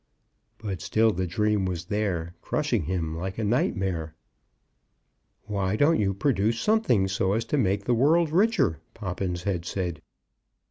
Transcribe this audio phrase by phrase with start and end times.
[0.57, 4.15] But still the dream was there, crushing him like a nightmare.
[5.43, 10.01] "Why don't you produce something, so as to make the world richer?" Poppins had said.